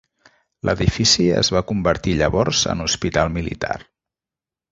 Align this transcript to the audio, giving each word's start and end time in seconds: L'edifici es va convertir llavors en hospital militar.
L'edifici 0.67 1.25
es 1.41 1.51
va 1.57 1.61
convertir 1.73 2.15
llavors 2.21 2.63
en 2.73 2.81
hospital 2.87 3.31
militar. 3.39 3.77